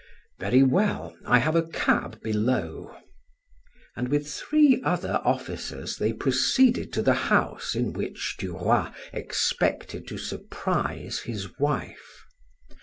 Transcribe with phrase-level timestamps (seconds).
[0.39, 2.97] "Very well, I have a cab below."
[3.95, 10.07] And with three other officers they proceeded to the house in which Du Roy expected
[10.07, 12.23] to surprise his wife.